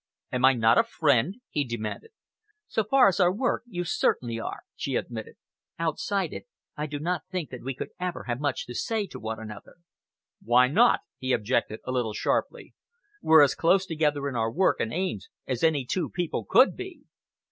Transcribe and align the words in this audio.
"Am 0.31 0.45
I 0.45 0.53
not 0.53 0.79
a 0.79 0.83
friend?" 0.83 1.35
he 1.51 1.63
demanded. 1.63 2.09
"So 2.67 2.83
far 2.83 3.09
as 3.09 3.19
regards 3.19 3.19
our 3.19 3.31
work, 3.35 3.63
you 3.67 3.83
certainly 3.83 4.39
are," 4.39 4.61
she 4.75 4.95
admitted. 4.95 5.35
"Outside 5.77 6.33
it, 6.33 6.47
I 6.75 6.87
do 6.87 6.97
not 6.97 7.27
think 7.29 7.51
that 7.51 7.61
we 7.61 7.75
could 7.75 7.89
ever 7.99 8.23
have 8.23 8.39
much 8.39 8.65
to 8.65 8.73
say 8.73 9.05
to 9.05 9.19
one 9.19 9.39
another." 9.39 9.75
"Why 10.41 10.69
not?" 10.69 11.01
he 11.19 11.33
objected, 11.33 11.81
a 11.85 11.91
little 11.91 12.13
sharply. 12.13 12.73
"We're 13.21 13.43
as 13.43 13.53
close 13.53 13.85
together 13.85 14.27
in 14.27 14.35
our 14.35 14.51
work 14.51 14.79
and 14.79 14.91
aims 14.91 15.29
as 15.45 15.63
any 15.63 15.85
two 15.85 16.09
people 16.09 16.45
could 16.49 16.75
be. 16.75 17.03